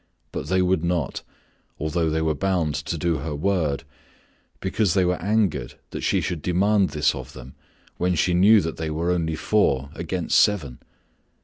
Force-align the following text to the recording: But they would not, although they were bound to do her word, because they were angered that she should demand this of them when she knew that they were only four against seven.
But 0.31 0.47
they 0.47 0.63
would 0.63 0.83
not, 0.83 1.21
although 1.79 2.09
they 2.09 2.23
were 2.23 2.33
bound 2.33 2.73
to 2.73 2.97
do 2.97 3.17
her 3.19 3.35
word, 3.35 3.83
because 4.59 4.95
they 4.95 5.05
were 5.05 5.21
angered 5.21 5.75
that 5.91 6.01
she 6.01 6.21
should 6.21 6.41
demand 6.41 6.89
this 6.89 7.13
of 7.13 7.33
them 7.33 7.53
when 7.97 8.15
she 8.15 8.33
knew 8.33 8.61
that 8.61 8.77
they 8.77 8.89
were 8.89 9.11
only 9.11 9.35
four 9.35 9.91
against 9.93 10.39
seven. 10.39 10.79